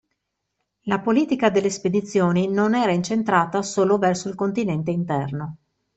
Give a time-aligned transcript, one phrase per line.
[0.85, 5.57] La politica delle spedizioni non era incentrata solo verso il continente interno.